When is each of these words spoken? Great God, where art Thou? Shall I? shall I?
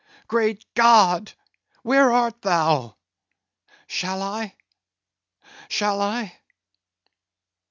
Great 0.27 0.65
God, 0.73 1.33
where 1.83 2.11
art 2.11 2.41
Thou? 2.41 2.97
Shall 3.85 4.23
I? 4.23 4.55
shall 5.69 6.01
I? 6.01 6.39